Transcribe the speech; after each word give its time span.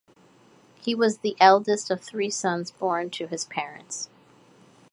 He 0.81 0.95
was 0.95 1.19
the 1.19 1.37
eldest 1.39 1.91
of 1.91 2.01
three 2.01 2.31
sons 2.31 2.71
born 2.71 3.11
to 3.11 3.27
his 3.27 3.45
parents. 3.45 4.09